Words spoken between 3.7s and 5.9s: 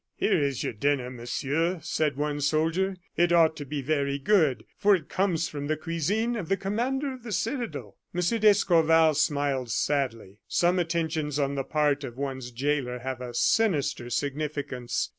very good, for it comes from the